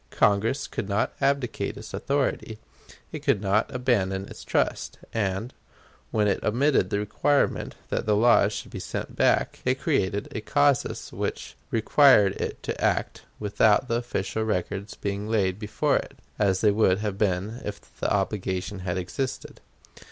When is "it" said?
3.11-3.21, 6.27-6.43, 9.63-9.79, 12.41-12.63, 15.97-16.17